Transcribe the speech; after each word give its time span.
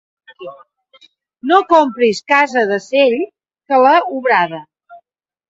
No 1.51 1.59
compris 1.73 2.23
casa 2.33 2.65
de 2.73 2.81
cell 2.87 3.15
que 3.27 3.83
l'ha 3.85 3.95
obrada. 4.19 4.65